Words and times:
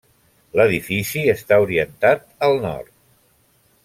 L'edifici 0.59 1.21
està 1.35 1.59
orientat 1.67 2.25
a 2.47 2.53
nord. 2.65 2.91